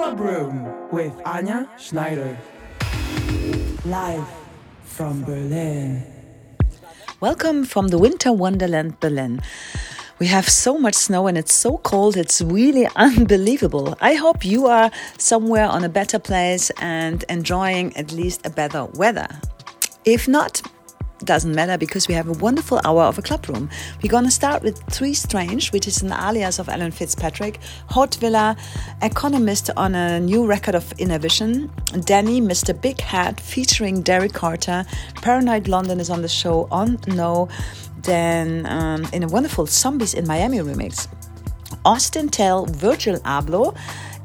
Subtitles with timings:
[0.00, 2.34] With Anja Schneider.
[3.84, 4.24] Live
[4.82, 6.02] from Berlin.
[7.20, 9.42] Welcome from the Winter Wonderland Berlin.
[10.18, 13.94] We have so much snow and it's so cold, it's really unbelievable.
[14.00, 18.86] I hope you are somewhere on a better place and enjoying at least a better
[18.94, 19.28] weather.
[20.06, 20.62] If not,
[21.24, 23.68] doesn't matter because we have a wonderful hour of a club room.
[24.02, 28.14] We're going to start with Three Strange, which is an alias of Alan Fitzpatrick, Hot
[28.16, 28.56] Villa,
[29.02, 31.70] economist on a new record of Innervision,
[32.04, 32.78] Danny, Mr.
[32.78, 34.84] Big Hat, featuring Derrick Carter,
[35.16, 37.48] Paranoid London is on the show on No,
[38.02, 41.08] then um, in a wonderful Zombies in Miami remix.
[41.84, 43.76] Austin Tell, Virgil Abloh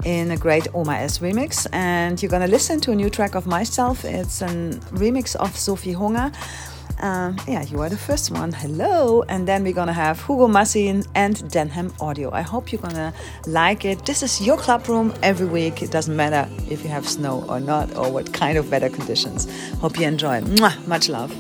[0.03, 1.67] in a great Omar S remix.
[1.73, 4.05] And you're gonna listen to a new track of myself.
[4.05, 4.47] It's a
[4.91, 6.31] remix of Sophie Hunger.
[7.01, 8.51] Um, yeah, you are the first one.
[8.51, 9.23] Hello.
[9.23, 12.31] And then we're gonna have Hugo Massien and Denham Audio.
[12.31, 13.13] I hope you're gonna
[13.45, 14.05] like it.
[14.05, 15.81] This is your club room every week.
[15.81, 19.47] It doesn't matter if you have snow or not or what kind of weather conditions.
[19.79, 20.41] Hope you enjoy.
[20.41, 21.31] Mwah, much love.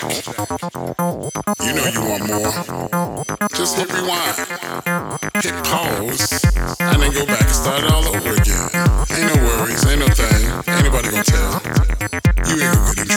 [0.00, 3.24] You know you want more.
[3.52, 4.34] Just hit rewind,
[5.44, 6.40] hit pause,
[6.80, 8.70] and then go back and start all over again.
[9.10, 10.48] Ain't no worries, ain't no thing.
[10.72, 11.60] Ain't nobody gonna tell.
[12.48, 13.09] You ain't gonna get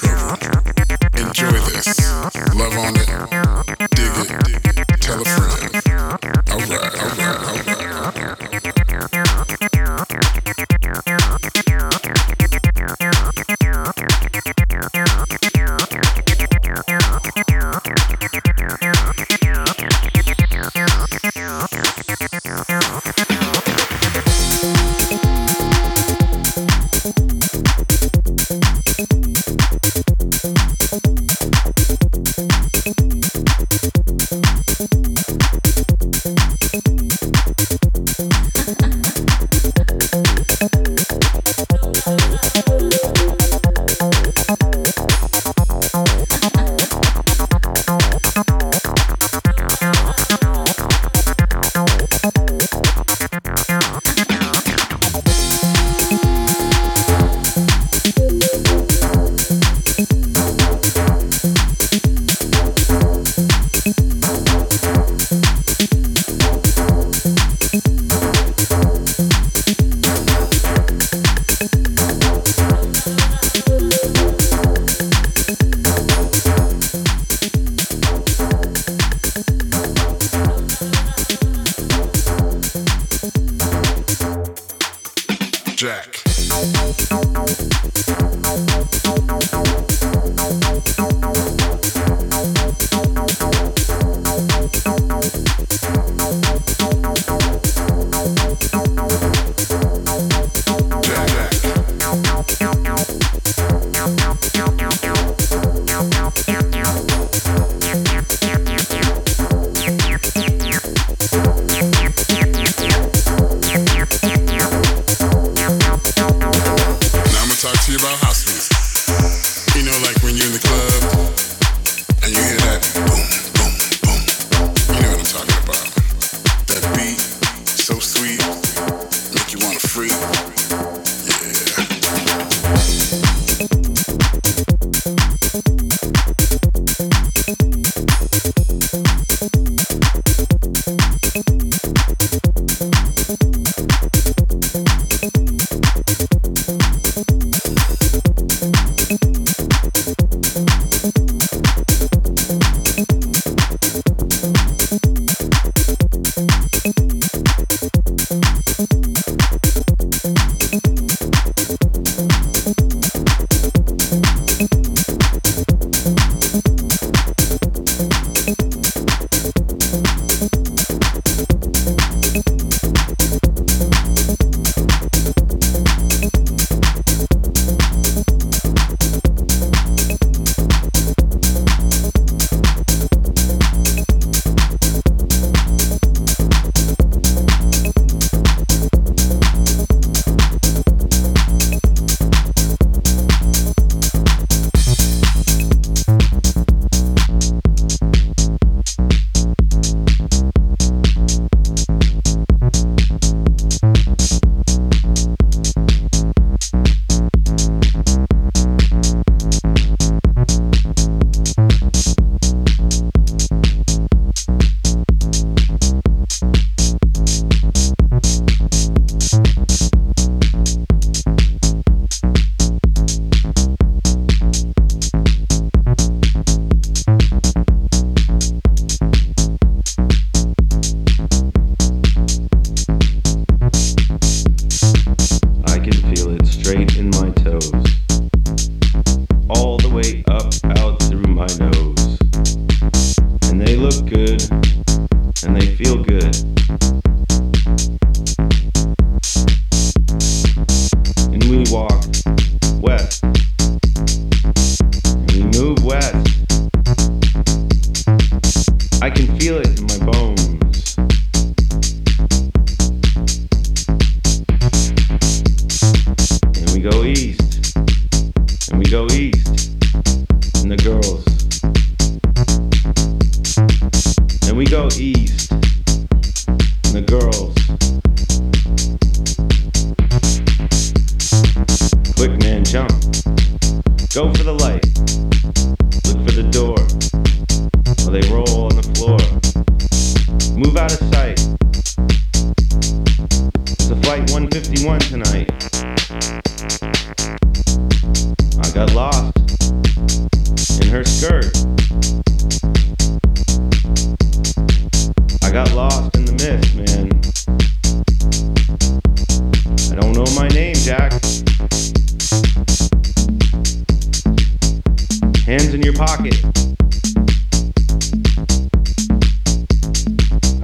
[315.45, 316.39] Hands in your pocket.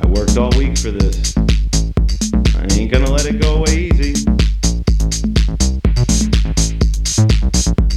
[0.01, 1.35] I worked all week for this.
[2.55, 4.25] I ain't gonna let it go away easy.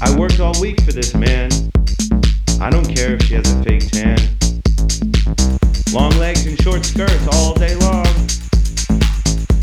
[0.03, 1.53] I worked all week for this, man.
[2.61, 4.19] I don't care if she has a fake tan.
[5.93, 8.03] Long legs and short skirts all day long.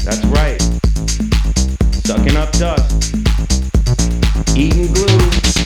[0.06, 0.62] That's right.
[2.06, 3.14] Sucking up dust.
[4.56, 5.59] Eating glue.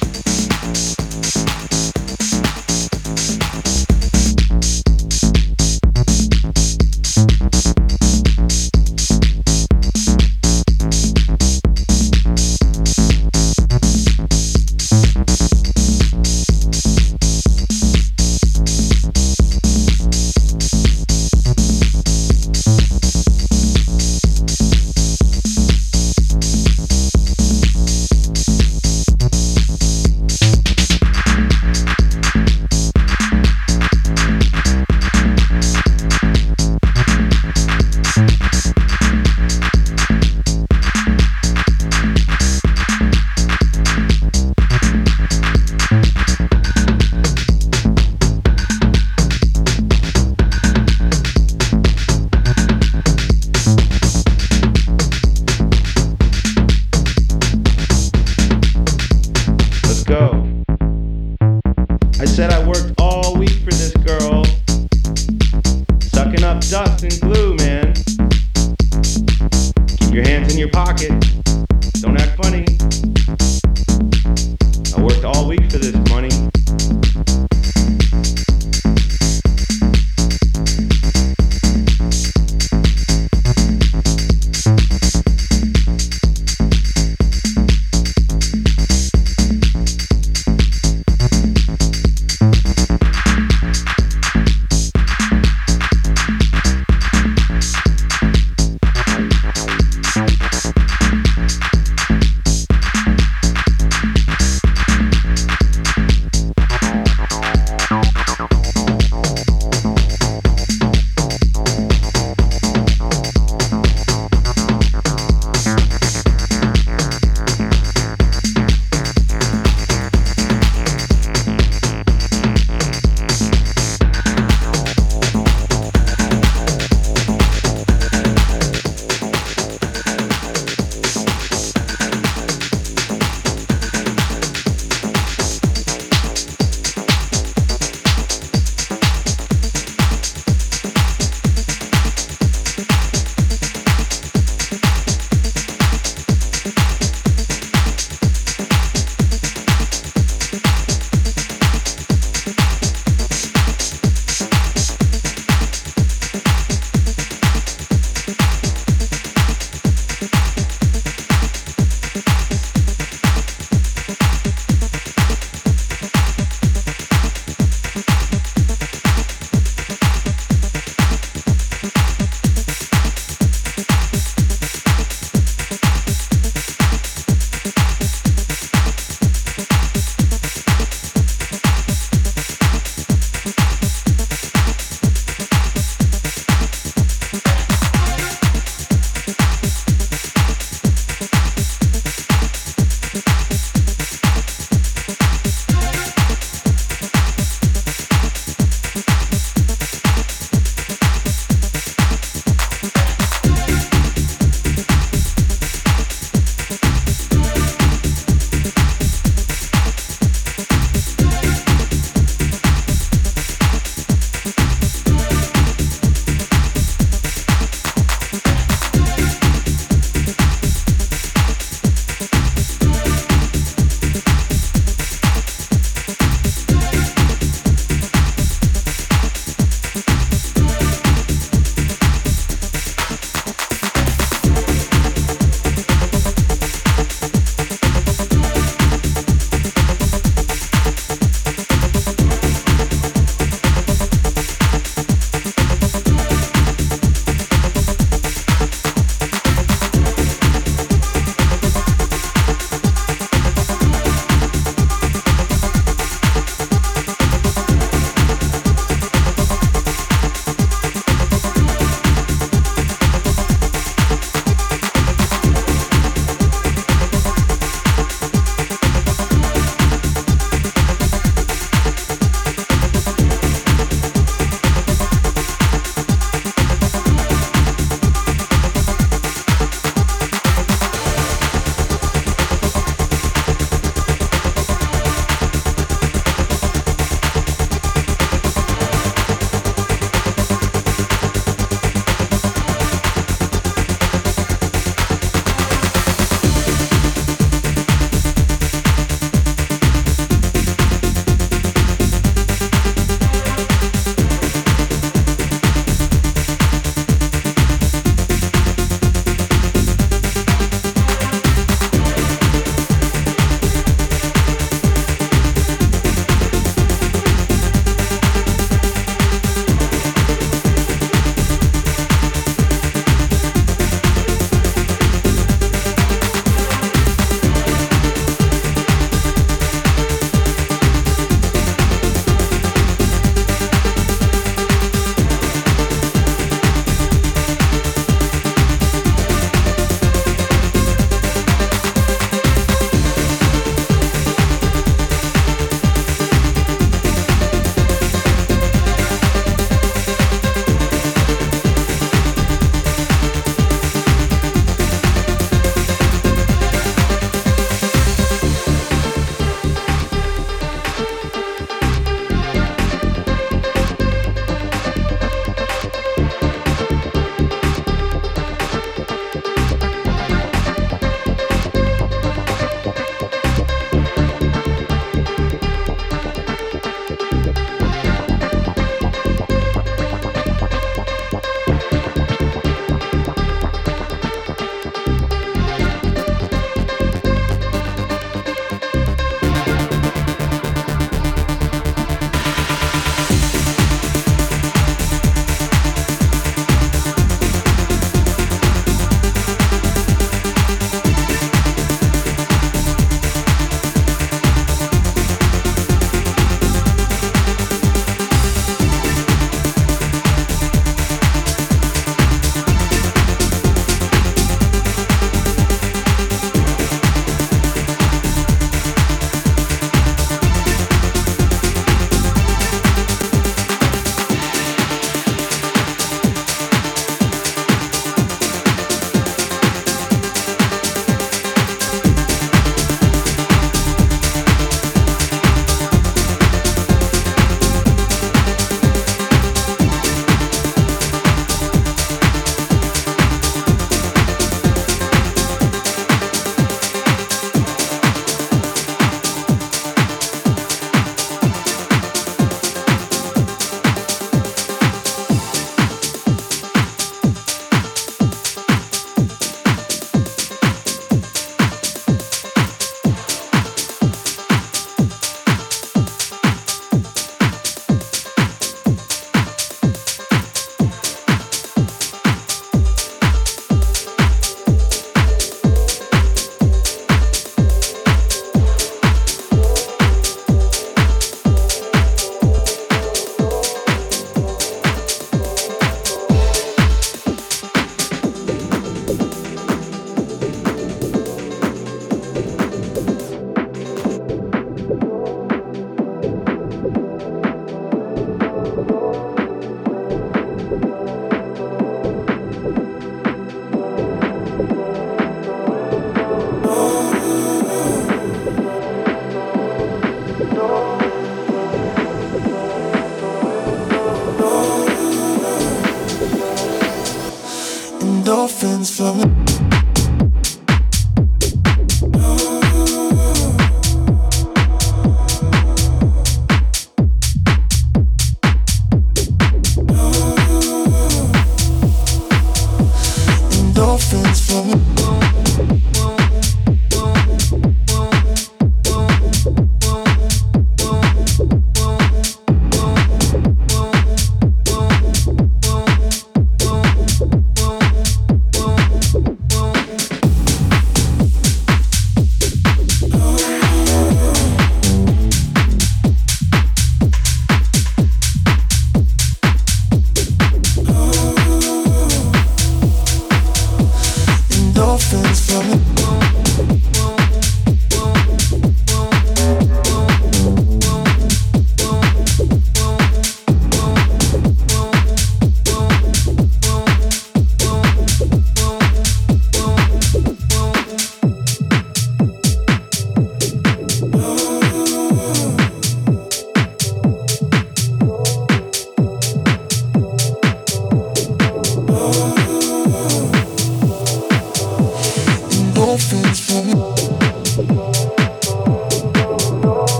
[518.23, 519.92] endorphins flowing.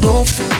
[0.00, 0.59] don't feel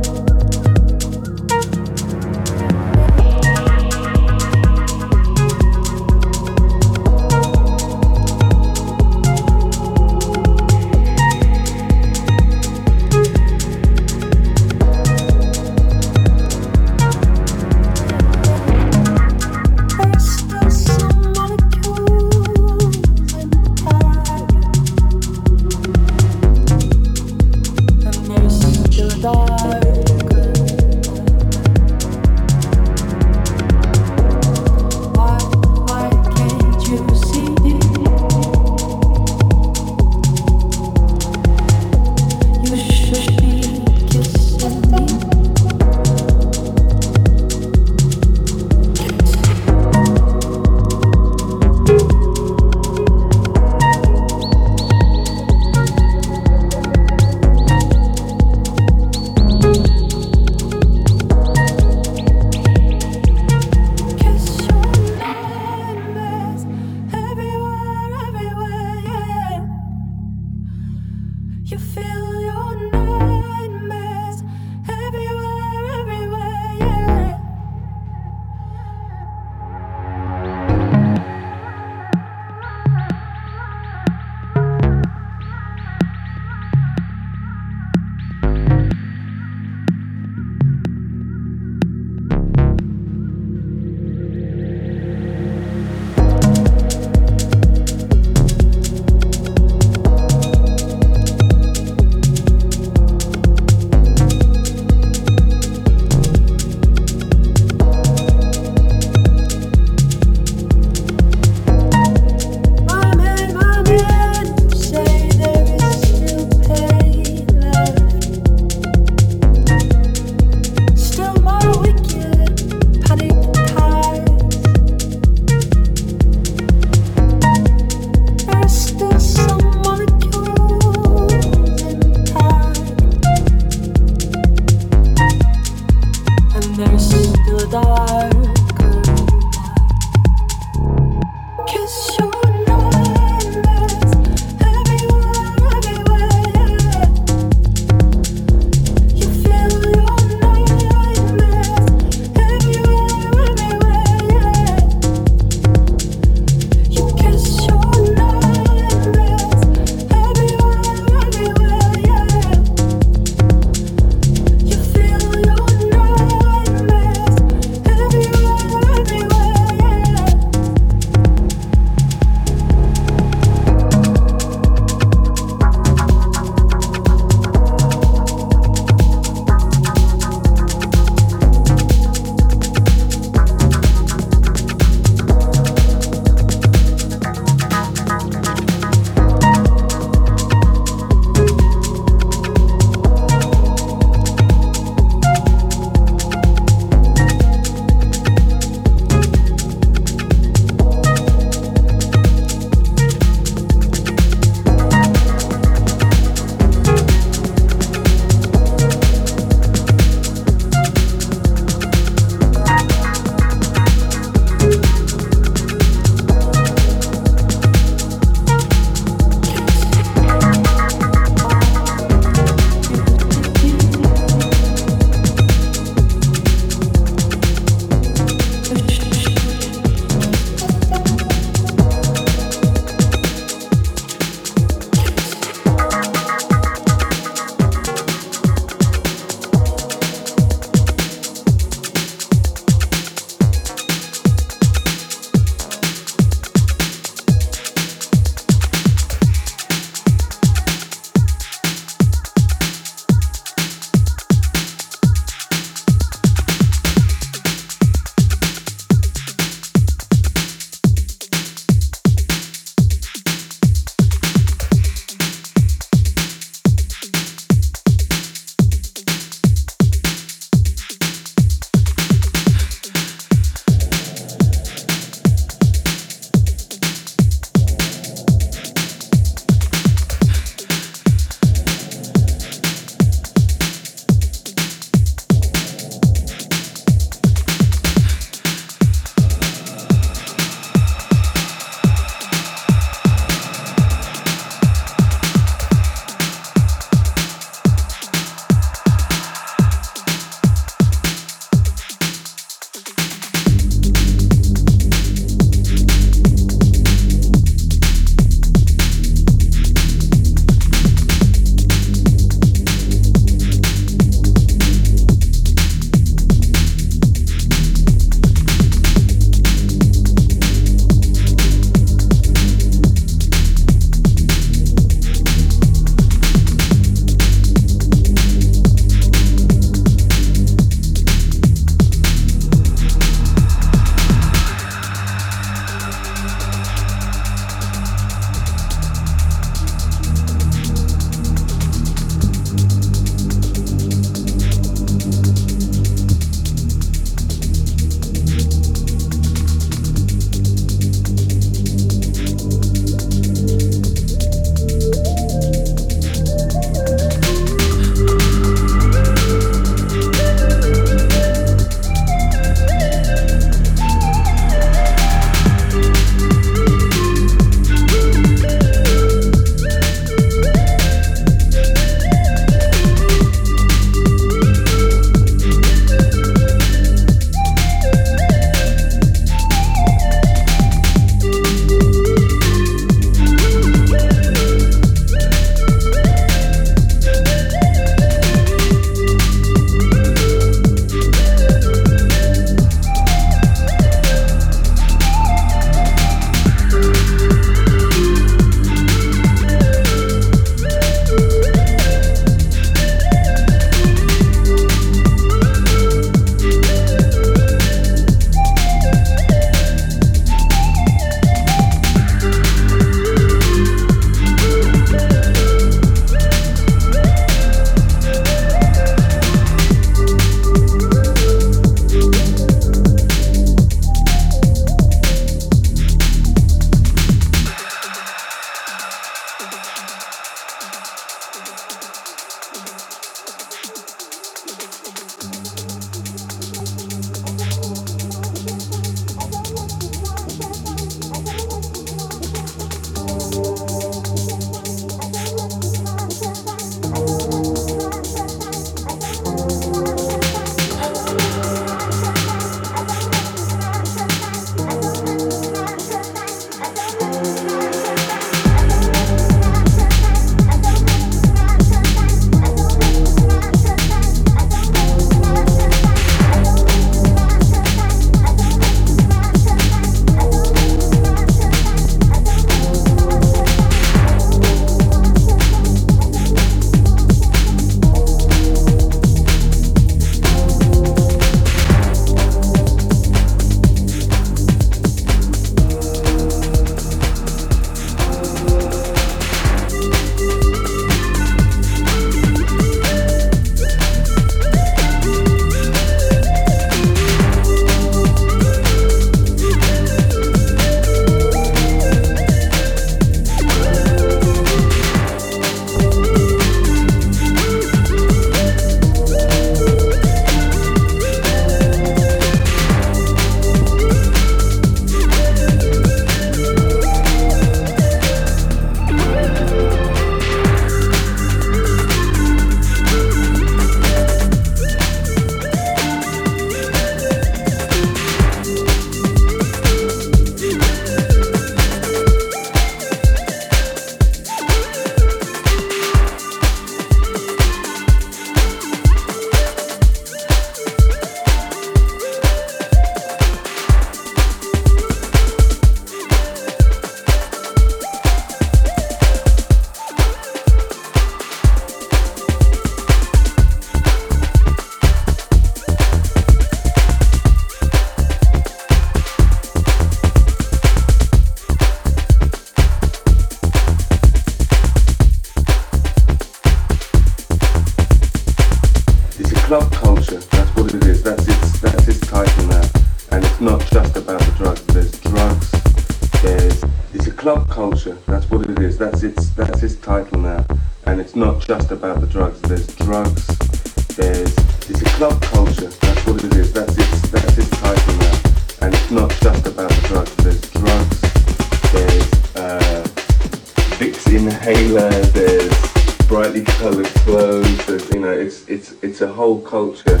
[598.98, 600.00] it's a whole culture.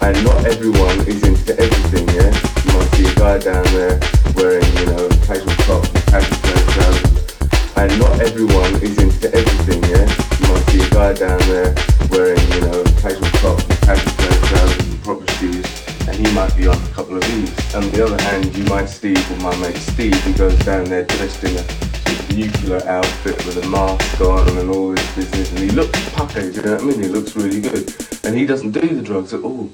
[0.00, 2.08] And not everyone is into everything.
[2.08, 2.32] Yeah,
[2.64, 4.00] you might see a guy down there
[4.34, 6.80] wearing you know casual top, casual trousers.
[6.80, 9.82] Um, and not everyone is into everything.
[9.92, 10.08] Yeah,
[10.40, 11.74] you might see a guy down there
[12.08, 15.68] wearing you know casual top, casual trousers and um, proper shoes
[16.08, 17.74] and he might be on a couple of these.
[17.74, 19.12] On the other hand, you might see
[19.44, 24.18] my mate Steve, who goes down there dressed in a nuclear outfit with a mask
[24.22, 27.02] on and all this business, and he looks puckered, you know what I mean?
[27.02, 28.09] He looks really good.
[28.30, 29.72] And he doesn't do the drugs at all.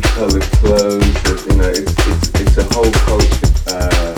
[0.00, 1.22] There's coloured clothes.
[1.24, 3.46] There's you know it's it's it's a whole culture.
[3.66, 4.14] Uh,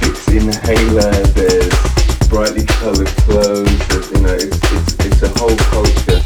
[0.00, 1.12] Vicks inhaler.
[1.34, 3.88] There's brightly coloured clothes.
[3.88, 6.20] There's, you know, it's, it's, it's a whole culture.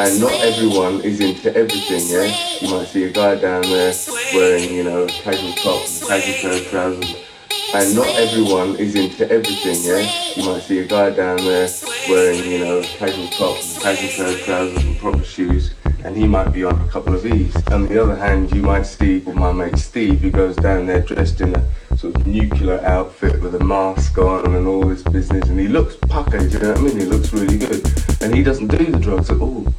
[0.00, 2.27] And not everyone is into everything, yeah?
[2.60, 3.94] You might see a guy down there
[4.34, 7.24] wearing, you know, casual top, casual trousers.
[7.72, 10.10] And not everyone is into everything, yeah?
[10.34, 11.68] You might see a guy down there
[12.08, 16.80] wearing, you know, casual top, casual trousers and proper shoes, and he might be on
[16.80, 17.54] a couple of these.
[17.68, 21.40] On the other hand, you might see my mate Steve, who goes down there dressed
[21.40, 25.60] in a sort of nuclear outfit with a mask on and all this business, and
[25.60, 26.98] he looks puckered, you know what I mean?
[26.98, 27.86] He looks really good.
[28.20, 29.72] And he doesn't do the drugs at all.